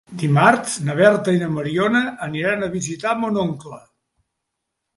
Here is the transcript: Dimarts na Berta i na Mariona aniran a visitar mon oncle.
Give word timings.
Dimarts 0.19 0.77
na 0.87 0.95
Berta 0.99 1.35
i 1.35 1.41
na 1.43 1.49
Mariona 1.57 2.01
aniran 2.29 2.63
a 2.63 2.71
visitar 2.79 3.15
mon 3.21 3.41
oncle. 3.45 3.81